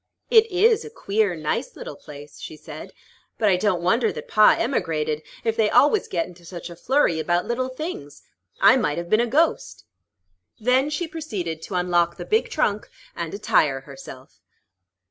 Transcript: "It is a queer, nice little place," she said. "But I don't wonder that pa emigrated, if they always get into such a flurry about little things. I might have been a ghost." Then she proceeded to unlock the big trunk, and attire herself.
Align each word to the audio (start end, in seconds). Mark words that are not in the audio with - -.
"It 0.31 0.47
is 0.51 0.83
a 0.83 0.89
queer, 0.89 1.35
nice 1.35 1.75
little 1.75 1.95
place," 1.95 2.39
she 2.39 2.57
said. 2.57 2.91
"But 3.37 3.49
I 3.49 3.55
don't 3.55 3.83
wonder 3.83 4.11
that 4.11 4.27
pa 4.27 4.55
emigrated, 4.57 5.21
if 5.43 5.55
they 5.55 5.69
always 5.69 6.07
get 6.07 6.25
into 6.25 6.43
such 6.43 6.71
a 6.71 6.75
flurry 6.75 7.19
about 7.19 7.45
little 7.45 7.69
things. 7.69 8.23
I 8.59 8.77
might 8.77 8.97
have 8.97 9.11
been 9.11 9.21
a 9.21 9.27
ghost." 9.27 9.85
Then 10.59 10.89
she 10.89 11.07
proceeded 11.07 11.61
to 11.61 11.75
unlock 11.75 12.17
the 12.17 12.25
big 12.25 12.49
trunk, 12.49 12.89
and 13.15 13.31
attire 13.35 13.81
herself. 13.81 14.39